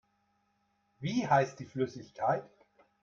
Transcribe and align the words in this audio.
Wie 0.97 1.27
heißt 1.27 1.59
die 1.59 1.67
Flüssigkeit? 1.67 2.49